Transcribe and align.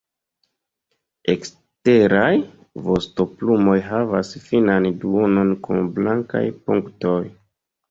Eksteraj 1.33 2.31
vostoplumoj 2.87 3.77
havas 3.91 4.33
finan 4.49 4.89
duonon 5.05 5.55
kun 5.69 5.95
blankaj 6.01 6.45
punktoj. 6.67 7.17